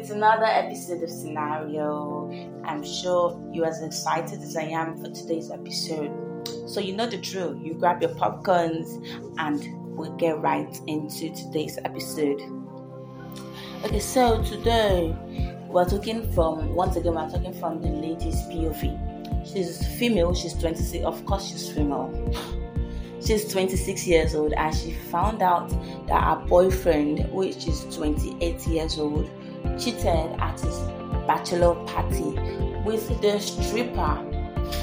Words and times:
another 0.00 0.46
episode 0.46 1.02
of 1.02 1.10
Scenario. 1.10 2.30
I'm 2.64 2.82
sure 2.82 3.38
you're 3.52 3.66
as 3.66 3.82
excited 3.82 4.40
as 4.40 4.56
I 4.56 4.62
am 4.62 4.96
for 4.96 5.10
today's 5.10 5.50
episode. 5.50 6.10
So, 6.66 6.80
you 6.80 6.96
know 6.96 7.06
the 7.06 7.18
drill. 7.18 7.54
You 7.56 7.74
grab 7.74 8.00
your 8.00 8.12
popcorns 8.12 8.88
and 9.38 9.62
we'll 9.94 10.16
get 10.16 10.40
right 10.40 10.80
into 10.86 11.30
today's 11.34 11.78
episode. 11.84 12.40
Okay, 13.84 13.98
so 13.98 14.42
today 14.42 15.14
we're 15.68 15.84
talking 15.84 16.32
from, 16.32 16.74
once 16.74 16.96
again, 16.96 17.14
we're 17.14 17.28
talking 17.28 17.52
from 17.52 17.82
the 17.82 17.88
lady's 17.88 18.36
POV. 18.44 19.46
She's 19.46 19.86
female, 19.98 20.34
she's 20.34 20.54
26, 20.54 21.04
of 21.04 21.24
course, 21.26 21.48
she's 21.48 21.70
female. 21.70 22.10
She's 23.24 23.52
26 23.52 24.04
years 24.08 24.34
old 24.34 24.52
and 24.54 24.74
she 24.74 24.94
found 24.94 25.42
out 25.42 25.68
that 26.08 26.24
her 26.24 26.44
boyfriend, 26.44 27.30
which 27.30 27.68
is 27.68 27.84
28 27.94 28.66
years 28.66 28.98
old, 28.98 29.30
cheated 29.78 30.06
at 30.38 30.60
his 30.60 30.78
bachelor 31.26 31.74
party 31.86 32.38
with 32.84 33.08
the 33.20 33.38
stripper. 33.38 34.18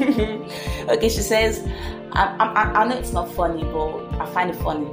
okay, 0.90 1.08
she 1.08 1.20
says, 1.20 1.66
I, 2.12 2.36
I, 2.38 2.82
I 2.82 2.88
know 2.88 2.96
it's 2.96 3.12
not 3.12 3.32
funny, 3.32 3.64
but 3.64 4.20
I 4.20 4.26
find 4.32 4.50
it 4.50 4.56
funny. 4.56 4.88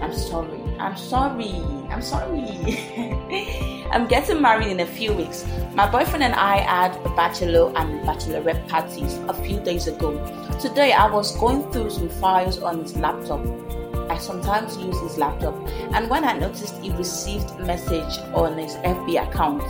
I'm 0.00 0.12
sorry. 0.14 0.60
I'm 0.78 0.96
sorry. 0.96 1.52
I'm 1.90 2.02
sorry. 2.02 2.40
I'm 3.92 4.06
getting 4.08 4.40
married 4.40 4.68
in 4.68 4.80
a 4.80 4.86
few 4.86 5.12
weeks. 5.12 5.44
My 5.74 5.88
boyfriend 5.88 6.22
and 6.22 6.34
I 6.34 6.58
had 6.58 6.96
a 7.04 7.10
bachelor 7.10 7.72
and 7.76 8.00
bachelorette 8.06 8.66
parties 8.68 9.14
a 9.28 9.34
few 9.34 9.60
days 9.60 9.86
ago. 9.86 10.12
Today 10.60 10.92
I 10.92 11.10
was 11.10 11.36
going 11.38 11.70
through 11.70 11.90
some 11.90 12.08
files 12.08 12.62
on 12.62 12.80
his 12.80 12.96
laptop. 12.96 13.44
I 14.10 14.18
sometimes 14.18 14.76
use 14.76 14.98
his 15.00 15.18
laptop, 15.18 15.54
and 15.94 16.08
when 16.08 16.24
I 16.24 16.32
noticed 16.38 16.78
he 16.78 16.90
received 16.92 17.50
a 17.52 17.64
message 17.64 18.18
on 18.34 18.58
his 18.58 18.74
FB 18.76 19.28
account, 19.28 19.62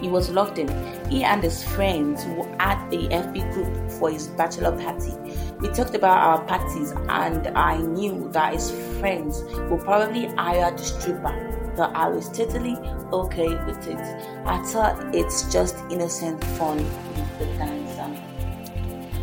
he 0.00 0.08
was 0.08 0.30
logged 0.30 0.58
in. 0.58 0.68
He 1.08 1.24
and 1.24 1.42
his 1.42 1.64
friends 1.64 2.24
were 2.26 2.48
at 2.60 2.88
the 2.90 3.08
FB 3.08 3.52
group 3.52 3.90
for 3.92 4.10
his 4.10 4.28
bachelor 4.28 4.72
party. 4.72 5.12
We 5.60 5.68
talked 5.68 5.94
about 5.94 6.18
our 6.18 6.44
parties, 6.44 6.92
and 7.08 7.48
I 7.48 7.78
knew 7.78 8.28
that 8.32 8.54
his 8.54 8.70
friends 9.00 9.42
would 9.70 9.80
probably 9.80 10.26
hire 10.26 10.70
the 10.70 10.84
stripper. 10.84 11.54
But 11.76 11.94
I 11.94 12.08
was 12.08 12.28
totally 12.28 12.76
okay 13.12 13.54
with 13.64 13.86
it. 13.86 13.98
I 14.46 14.62
thought 14.64 15.14
it's 15.14 15.52
just 15.52 15.76
innocent 15.90 16.42
fun 16.58 16.78
with 16.78 17.38
the 17.38 17.46
dancer. 17.56 17.88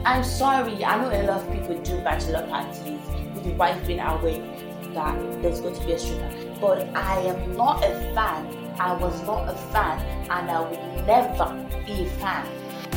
I'm 0.06 0.24
sorry, 0.24 0.86
I 0.86 0.98
know 1.02 1.10
a 1.10 1.24
lot 1.26 1.42
of 1.42 1.52
people 1.52 1.82
do 1.82 1.98
bachelor 2.02 2.48
parties 2.48 3.02
with 3.34 3.44
the 3.44 3.54
wife 3.54 3.86
being 3.88 4.00
away 4.00 4.55
that 4.96 5.42
there's 5.42 5.62
going 5.62 5.76
to 5.76 5.86
be 5.86 5.94
a 5.94 6.00
stripper. 6.00 6.32
But 6.60 6.88
I 6.96 7.20
am 7.20 7.56
not 7.56 7.84
a 7.84 7.94
fan. 8.16 8.48
I 8.80 8.94
was 8.94 9.22
not 9.24 9.48
a 9.48 9.56
fan, 9.72 10.00
and 10.30 10.50
I 10.50 10.60
will 10.62 11.06
never 11.06 11.48
be 11.86 12.06
a 12.06 12.10
fan 12.22 12.48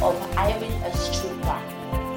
of 0.02 0.34
hiring 0.34 0.72
a 0.82 0.92
stripper 0.96 1.60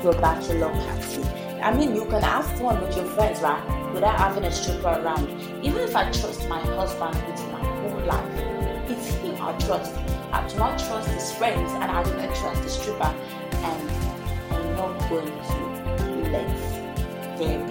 to 0.02 0.10
a 0.10 0.22
bachelor 0.22 0.70
party. 0.70 1.24
I 1.62 1.74
mean, 1.76 1.96
you 1.96 2.06
can 2.06 2.22
have 2.24 2.46
fun 2.58 2.82
with 2.82 2.96
your 2.96 3.06
friends, 3.06 3.42
right? 3.42 3.62
Without 3.94 4.18
having 4.18 4.46
a 4.46 4.52
stripper 4.52 4.88
around. 4.88 5.30
Even 5.64 5.82
if 5.82 5.96
I 5.96 6.06
trust 6.12 6.48
my 6.48 6.60
husband 6.60 7.16
with 7.28 7.40
my 7.52 7.60
whole 7.60 8.00
life, 8.06 8.90
it's 8.90 9.08
him 9.16 9.36
I 9.40 9.54
trust. 9.60 9.96
I 10.32 10.48
do 10.48 10.58
not 10.58 10.80
trust 10.80 11.10
his 11.10 11.32
friends, 11.34 11.72
and 11.74 11.84
I 11.84 12.04
do 12.04 12.14
not 12.16 12.36
trust 12.36 12.64
the 12.64 12.70
stripper. 12.70 13.14
And 13.54 13.92
I'm 14.52 14.76
not 14.76 15.10
going 15.10 15.28
to 15.28 16.30
let 16.32 16.48
there 17.38 17.71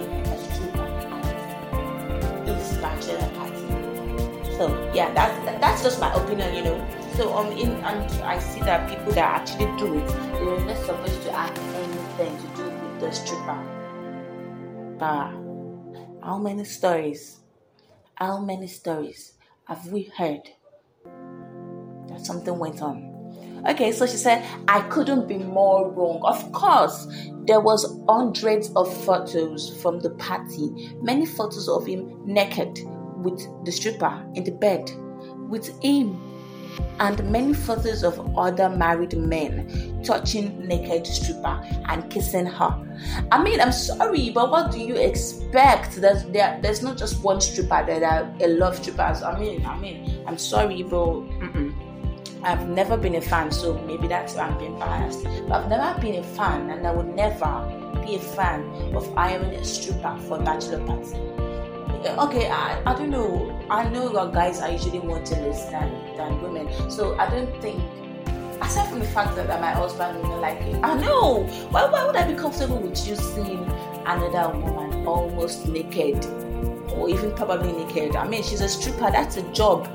So 4.61 4.69
yeah, 4.93 5.11
that's 5.15 5.59
that's 5.59 5.81
just 5.81 5.99
my 5.99 6.13
opinion, 6.13 6.53
you 6.53 6.61
know. 6.61 6.77
So 7.15 7.33
um, 7.33 7.47
in 7.53 7.71
and 7.81 8.05
I 8.21 8.37
see 8.37 8.59
that 8.59 8.87
people 8.87 9.11
that 9.13 9.41
actually 9.41 9.65
do 9.75 9.97
it, 9.97 10.07
they're 10.07 10.65
not 10.67 10.77
supposed 10.85 11.23
to 11.23 11.31
have 11.31 11.57
anything 11.73 12.37
to 12.37 12.47
do 12.55 12.63
with 12.69 12.99
the 12.99 13.11
stripper. 13.11 13.57
But 14.99 15.33
how 16.23 16.37
many 16.37 16.63
stories? 16.63 17.39
How 18.13 18.37
many 18.37 18.67
stories 18.67 19.33
have 19.65 19.87
we 19.87 20.11
heard 20.15 20.47
that 22.09 22.23
something 22.23 22.59
went 22.59 22.83
on? 22.83 23.09
Okay, 23.67 23.91
so 23.91 24.05
she 24.05 24.17
said, 24.17 24.45
I 24.67 24.81
couldn't 24.89 25.27
be 25.27 25.39
more 25.39 25.89
wrong. 25.89 26.21
Of 26.23 26.51
course, 26.51 27.07
there 27.47 27.61
was 27.61 27.99
hundreds 28.07 28.69
of 28.75 28.93
photos 29.05 29.81
from 29.81 30.01
the 30.01 30.11
party, 30.11 30.93
many 31.01 31.25
photos 31.25 31.67
of 31.67 31.87
him 31.87 32.13
naked 32.27 32.79
with 33.23 33.65
the 33.65 33.71
stripper 33.71 34.25
in 34.35 34.43
the 34.43 34.51
bed, 34.51 34.91
with 35.49 35.81
him 35.81 36.19
and 36.99 37.23
many 37.31 37.53
photos 37.53 38.03
of 38.03 38.37
other 38.37 38.69
married 38.69 39.17
men 39.17 40.01
touching 40.03 40.67
naked 40.67 41.05
stripper 41.05 41.61
and 41.89 42.09
kissing 42.09 42.45
her. 42.45 42.97
I 43.31 43.43
mean, 43.43 43.59
I'm 43.59 43.71
sorry, 43.71 44.29
but 44.29 44.51
what 44.51 44.71
do 44.71 44.79
you 44.79 44.95
expect? 44.95 45.95
There's 45.95 46.23
there, 46.25 46.59
there's 46.61 46.81
not 46.81 46.97
just 46.97 47.23
one 47.23 47.41
stripper. 47.41 47.83
There 47.85 48.05
are 48.05 48.33
a 48.39 48.47
lot 48.47 48.73
of 48.73 48.79
strippers. 48.79 49.23
I 49.23 49.39
mean, 49.39 49.65
I 49.65 49.77
mean, 49.77 50.23
I'm 50.27 50.37
sorry, 50.37 50.83
but 50.83 51.05
mm-mm. 51.05 51.73
I've 52.43 52.67
never 52.69 52.97
been 52.97 53.15
a 53.15 53.21
fan, 53.21 53.51
so 53.51 53.77
maybe 53.79 54.07
that's 54.07 54.35
why 54.35 54.43
I'm 54.43 54.57
being 54.57 54.77
biased. 54.79 55.23
But 55.23 55.63
I've 55.63 55.69
never 55.69 55.99
been 55.99 56.15
a 56.15 56.23
fan, 56.23 56.69
and 56.69 56.87
I 56.87 56.91
would 56.91 57.13
never 57.15 58.01
be 58.05 58.15
a 58.15 58.19
fan 58.19 58.61
of 58.95 59.13
hiring 59.15 59.53
a 59.53 59.65
stripper 59.65 60.17
for 60.27 60.39
bachelor 60.39 60.85
party 60.85 61.50
okay, 62.05 62.49
I, 62.49 62.81
I 62.85 62.95
don't 62.95 63.09
know. 63.09 63.59
I 63.69 63.87
know 63.89 64.09
that 64.09 64.33
guys 64.33 64.61
are 64.61 64.71
usually 64.71 64.99
more 64.99 65.19
jealous 65.23 65.63
than, 65.65 65.89
than 66.17 66.41
women. 66.41 66.67
So 66.89 67.17
I 67.17 67.29
don't 67.29 67.61
think, 67.61 67.81
aside 68.61 68.89
from 68.89 68.99
the 68.99 69.07
fact 69.07 69.35
that, 69.35 69.47
that 69.47 69.61
my 69.61 69.71
husband 69.71 70.17
wouldn't 70.21 70.41
like 70.41 70.61
it, 70.61 70.79
I 70.83 70.99
know. 70.99 71.43
Why, 71.69 71.89
why 71.89 72.05
would 72.05 72.15
I 72.15 72.27
be 72.27 72.35
comfortable 72.35 72.77
with 72.77 73.07
you 73.07 73.15
seeing 73.15 73.63
another 74.05 74.57
woman 74.57 75.05
almost 75.05 75.67
naked? 75.67 76.25
Or 76.91 77.09
even 77.09 77.31
probably 77.33 77.71
naked. 77.71 78.15
I 78.15 78.27
mean, 78.27 78.43
she's 78.43 78.61
a 78.61 78.67
stripper. 78.67 79.11
That's 79.11 79.37
a 79.37 79.43
job. 79.53 79.85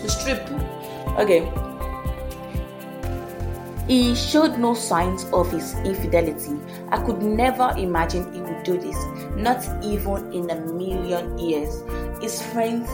To 0.00 0.08
strip. 0.08 0.50
Okay. 1.18 1.48
He 3.86 4.14
showed 4.14 4.58
no 4.58 4.72
signs 4.72 5.26
of 5.26 5.52
his 5.52 5.74
infidelity. 5.80 6.58
I 6.90 6.96
could 7.04 7.20
never 7.20 7.74
imagine 7.76 8.32
he 8.32 8.40
would 8.40 8.62
do 8.62 8.78
this, 8.78 8.96
not 9.36 9.62
even 9.84 10.32
in 10.32 10.48
a 10.48 10.56
million 10.72 11.36
years. 11.36 11.82
His 12.18 12.40
friends, 12.40 12.88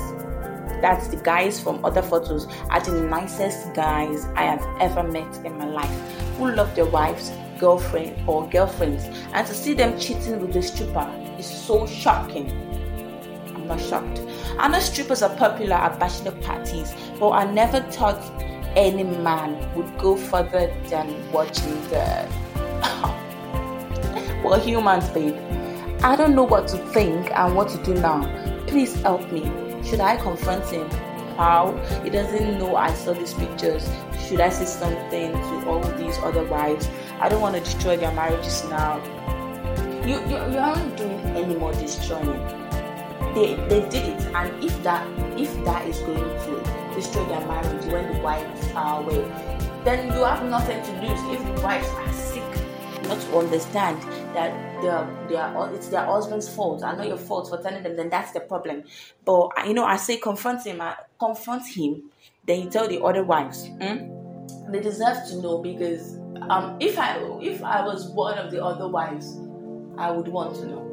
that's 0.83 1.07
the 1.07 1.21
guys 1.23 1.61
from 1.61 1.85
other 1.85 2.03
photos, 2.03 2.49
are 2.71 2.81
the 2.81 3.03
nicest 3.03 3.73
guys 3.73 4.27
I 4.35 4.43
have 4.43 4.67
ever 4.81 5.05
met 5.05 5.33
in 5.45 5.57
my 5.59 5.67
life, 5.67 5.91
who 6.37 6.51
love 6.51 6.75
their 6.75 6.87
wives, 6.87 7.31
girlfriend, 7.61 8.29
or 8.29 8.49
girlfriends. 8.49 9.05
And 9.33 9.47
to 9.47 9.55
see 9.55 9.75
them 9.75 9.97
cheating 9.97 10.41
with 10.41 10.53
the 10.53 10.63
stripper 10.63 11.09
is 11.39 11.47
so 11.47 11.87
shocking. 11.87 12.51
I'm 13.55 13.69
not 13.69 13.81
shocked. 13.81 14.23
I 14.59 14.67
know 14.67 14.81
strippers 14.81 15.23
are 15.23 15.37
popular 15.37 15.77
at 15.77 16.01
bachelor 16.01 16.33
parties, 16.33 16.93
but 17.21 17.31
I 17.31 17.45
never 17.45 17.81
thought 17.93 18.21
any 18.77 19.05
man 19.05 19.57
would 19.75 19.99
go 19.99 20.17
further 20.17 20.73
than 20.89 21.33
watching 21.33 21.77
uh, 21.95 22.27
the 24.15 24.41
well 24.45 24.61
humans 24.61 25.09
babe 25.11 25.37
i 26.03 26.17
don't 26.17 26.35
know 26.35 26.45
what 26.45 26.67
to 26.69 26.77
think 26.93 27.31
and 27.33 27.55
what 27.55 27.69
to 27.69 27.77
do 27.83 27.95
now. 27.95 28.21
Please 28.67 28.95
help 29.03 29.31
me. 29.33 29.43
Should 29.85 30.01
i 30.01 30.17
confront 30.17 30.65
him? 30.67 30.89
How? 31.37 31.77
He 32.05 32.11
doesn't 32.11 32.59
know 32.59 32.77
i 32.77 32.93
saw 32.95 33.13
these 33.13 33.35
pictures. 33.35 33.89
Should 34.27 34.41
i 34.41 34.49
say 34.49 34.65
something 34.65 35.33
to 35.33 35.69
all 35.69 35.83
these 35.99 36.17
other 36.19 36.45
wives? 36.45 36.89
I 37.21 37.29
don't 37.29 37.41
want 37.41 37.57
to 37.57 37.61
destroy 37.61 37.97
their 37.97 38.13
marriages 38.13 38.65
now. 38.71 38.97
You 40.07 40.21
you, 40.31 40.37
you 40.53 40.59
aren't 40.59 40.97
doing 40.97 41.21
any 41.37 41.55
more 41.57 41.73
destroying. 41.73 42.41
They 43.35 43.57
they 43.69 43.81
did 43.91 44.05
it 44.15 44.23
and 44.35 44.65
if 44.65 44.83
that 44.83 45.07
if 45.39 45.53
that 45.65 45.87
is 45.87 45.99
going 46.01 46.17
to 46.17 46.90
destroy 47.01 47.25
their 47.27 47.47
marriage 47.47 47.85
when 47.87 48.13
the 48.13 48.21
wives 48.21 48.73
are 48.75 49.03
away, 49.03 49.25
then 49.85 50.07
you 50.13 50.23
have 50.23 50.45
nothing 50.45 50.83
to 50.83 50.93
lose. 51.01 51.21
If 51.33 51.55
the 51.55 51.63
wives 51.63 51.89
are 51.89 52.13
sick, 52.13 52.43
not 53.05 53.19
to 53.23 53.39
understand 53.39 54.03
that 54.35 54.53
they're, 54.83 55.09
they're, 55.29 55.75
it's 55.75 55.89
their 55.89 56.05
husband's 56.05 56.49
fault. 56.49 56.85
I 56.85 56.95
know 56.95 57.05
your 57.05 57.17
fault 57.17 57.49
for 57.49 57.63
telling 57.63 57.83
them, 57.83 57.97
then 57.97 58.11
that's 58.11 58.33
the 58.33 58.41
problem. 58.41 58.85
But 59.25 59.67
you 59.67 59.73
know, 59.73 59.85
I 59.85 59.97
say 59.97 60.19
confront 60.19 60.67
him, 60.67 60.83
I 60.83 60.97
confront 61.19 61.67
him, 61.67 62.11
then 62.47 62.61
you 62.61 62.71
tell 62.71 62.87
the 62.87 63.03
other 63.03 63.25
wives. 63.25 63.67
Hmm? 63.81 64.71
They 64.71 64.81
deserve 64.81 65.27
to 65.29 65.41
know 65.41 65.59
because 65.59 66.19
um, 66.51 66.77
if 66.81 66.99
I 66.99 67.17
if 67.41 67.63
I 67.63 67.85
was 67.85 68.09
one 68.11 68.37
of 68.39 68.51
the 68.51 68.63
other 68.63 68.89
wives, 68.89 69.39
I 69.97 70.11
would 70.11 70.29
want 70.29 70.57
to 70.57 70.67
know. 70.67 70.87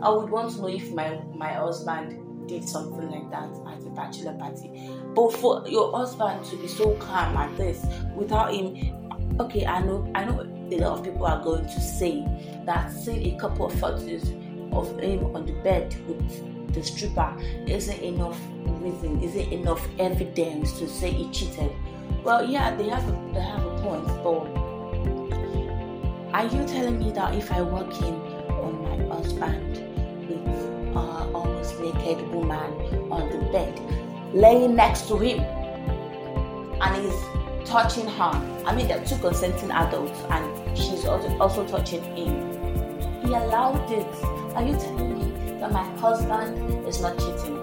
I 0.00 0.10
would 0.10 0.30
want 0.30 0.52
to 0.52 0.60
know 0.60 0.68
if 0.68 0.92
my 0.92 1.20
my 1.34 1.52
husband 1.52 2.27
did 2.48 2.68
something 2.68 3.10
like 3.10 3.30
that 3.30 3.50
at 3.66 3.86
a 3.86 3.90
bachelor 3.90 4.32
party. 4.34 4.90
But 5.14 5.32
for 5.34 5.68
your 5.68 5.92
husband 5.96 6.44
to 6.46 6.56
be 6.56 6.66
so 6.66 6.94
calm 6.96 7.36
at 7.36 7.56
this 7.56 7.84
without 8.16 8.52
him, 8.52 8.96
okay, 9.38 9.66
I 9.66 9.82
know, 9.82 10.10
I 10.14 10.24
know 10.24 10.40
a 10.40 10.76
lot 10.78 10.98
of 10.98 11.04
people 11.04 11.26
are 11.26 11.42
going 11.42 11.64
to 11.64 11.80
say 11.80 12.24
that 12.64 12.90
seeing 12.90 13.34
a 13.34 13.38
couple 13.38 13.66
of 13.66 13.78
photos 13.78 14.30
of 14.72 14.98
him 14.98 15.24
on 15.36 15.46
the 15.46 15.52
bed 15.62 15.94
with 16.08 16.74
the 16.74 16.82
stripper 16.82 17.36
isn't 17.66 18.00
enough 18.00 18.38
reason, 18.64 19.22
isn't 19.22 19.52
enough 19.52 19.86
evidence 19.98 20.78
to 20.78 20.88
say 20.88 21.10
he 21.10 21.30
cheated. 21.30 21.70
Well, 22.24 22.48
yeah, 22.48 22.74
they 22.74 22.88
have 22.88 23.06
a, 23.08 23.12
they 23.32 23.40
have 23.40 23.64
a 23.64 23.78
point, 23.82 24.06
but 24.24 24.68
are 26.34 26.44
you 26.44 26.66
telling 26.66 26.98
me 26.98 27.10
that 27.12 27.34
if 27.34 27.50
I 27.50 27.62
walk 27.62 28.00
in 28.02 28.14
on 28.50 28.82
my 28.82 29.14
husband 29.14 29.87
woman 32.16 33.12
on 33.12 33.28
the 33.30 33.38
bed, 33.52 33.78
laying 34.34 34.74
next 34.74 35.08
to 35.08 35.16
him, 35.18 35.40
and 36.80 37.04
he's 37.04 37.68
touching 37.68 38.06
her? 38.06 38.62
I 38.66 38.74
mean, 38.74 38.88
they're 38.88 39.04
two 39.04 39.18
consenting 39.18 39.70
adults, 39.70 40.20
and 40.30 40.76
she's 40.76 41.04
also 41.04 41.28
also 41.38 41.66
touching 41.66 42.02
him. 42.16 43.22
He 43.22 43.28
allowed 43.34 43.90
it. 43.90 44.06
Are 44.56 44.62
you 44.62 44.74
telling 44.74 45.18
me 45.18 45.60
that 45.60 45.70
my 45.72 45.84
husband 45.98 46.86
is 46.86 47.00
not 47.00 47.18
cheating? 47.18 47.56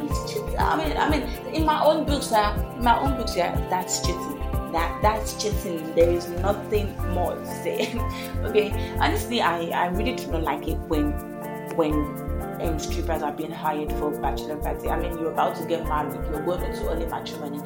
He's 0.00 0.32
cheating. 0.32 0.58
I 0.58 0.76
mean, 0.76 0.96
I 0.96 1.08
mean, 1.08 1.22
in 1.54 1.64
my 1.64 1.82
own 1.82 2.04
books, 2.04 2.32
uh, 2.32 2.56
my 2.80 2.98
own 2.98 3.16
books, 3.16 3.36
yeah, 3.36 3.54
that's 3.68 4.00
cheating. 4.00 4.38
That 4.72 5.00
that's 5.02 5.40
cheating. 5.40 5.94
There 5.94 6.10
is 6.10 6.28
nothing 6.28 6.96
more 7.12 7.34
to 7.34 7.46
say. 7.46 7.94
okay, 8.44 8.72
honestly, 8.98 9.42
I 9.42 9.66
I 9.66 9.86
really 9.88 10.16
do 10.16 10.26
not 10.28 10.42
like 10.42 10.66
it 10.66 10.78
when 10.88 11.12
when 11.76 12.31
strippers 12.80 13.22
are 13.22 13.32
being 13.32 13.50
hired 13.50 13.92
for 13.92 14.10
bachelor 14.20 14.56
party. 14.56 14.88
I 14.88 14.98
mean, 15.00 15.18
you're 15.18 15.32
about 15.32 15.56
to 15.56 15.66
get 15.66 15.84
married, 15.84 16.14
you're 16.30 16.42
going 16.42 16.62
into 16.62 16.88
early 16.88 17.06
matrimony, 17.06 17.60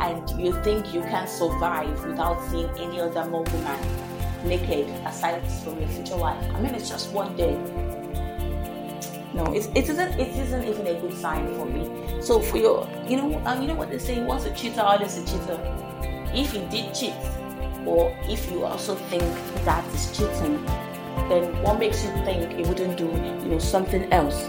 and 0.00 0.28
you 0.40 0.52
think 0.62 0.92
you 0.94 1.02
can 1.02 1.26
survive 1.26 2.04
without 2.04 2.42
seeing 2.50 2.68
any 2.78 3.00
other 3.00 3.24
more 3.28 3.44
woman 3.44 3.80
naked 4.44 4.88
aside 5.06 5.42
from 5.62 5.78
your 5.78 5.88
future 5.88 6.16
wife. 6.16 6.42
I 6.54 6.60
mean, 6.60 6.74
it's 6.74 6.88
just 6.88 7.12
one 7.12 7.36
day. 7.36 7.54
No, 9.34 9.44
it, 9.52 9.68
it 9.74 9.88
isn't. 9.88 10.12
It 10.20 10.36
isn't 10.36 10.64
even 10.64 10.86
a 10.86 11.00
good 11.00 11.14
sign 11.14 11.52
for 11.54 11.66
me. 11.66 12.22
So 12.22 12.40
for 12.40 12.58
your, 12.58 12.88
you 13.08 13.16
know, 13.16 13.42
um, 13.46 13.62
you 13.62 13.68
know 13.68 13.74
what 13.74 13.90
they 13.90 13.98
say: 13.98 14.22
once 14.22 14.44
a 14.44 14.54
cheater, 14.54 14.80
always 14.80 15.16
a 15.16 15.24
cheater. 15.26 15.58
If 16.32 16.52
he 16.52 16.60
did 16.66 16.94
cheat, 16.94 17.14
or 17.84 18.16
if 18.24 18.50
you 18.50 18.64
also 18.64 18.94
think 18.94 19.24
that 19.64 19.84
is 19.92 20.16
cheating, 20.16 20.64
then 21.28 21.62
what 21.62 21.78
makes 21.78 22.04
you 22.04 22.10
think 22.24 22.52
he 22.52 22.62
wouldn't 22.62 22.96
do, 22.96 23.06
you 23.06 23.48
know, 23.48 23.58
something 23.58 24.12
else? 24.12 24.48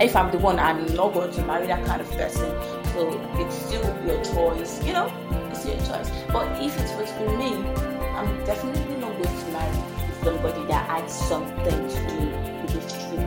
If 0.00 0.16
I'm 0.16 0.30
the 0.32 0.38
one, 0.38 0.58
I'm 0.58 0.86
not 0.94 1.14
going 1.14 1.32
to 1.32 1.42
marry 1.44 1.66
that 1.68 1.84
kind 1.86 2.00
of 2.00 2.10
person. 2.12 2.50
So 2.92 3.20
it's 3.36 3.54
still 3.54 3.84
your 4.06 4.22
choice, 4.24 4.82
you 4.84 4.92
know, 4.92 5.06
it's 5.50 5.64
your 5.64 5.76
choice. 5.78 6.10
But 6.32 6.62
if 6.62 6.76
it 6.78 6.98
was 6.98 7.10
for 7.12 7.36
me, 7.36 7.54
I'm 8.16 8.44
definitely 8.44 8.96
not 8.96 9.12
going 9.12 9.38
to 9.38 9.50
marry 9.52 9.94
somebody 10.22 10.64
that 10.66 10.88
had 10.88 11.10
something 11.10 11.88
to 11.88 12.08
do 12.08 12.30
with 12.62 12.72
this 12.72 12.92
trip 12.92 13.20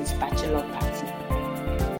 this 0.00 0.12
bachelor 0.14 0.62
party. 0.62 0.89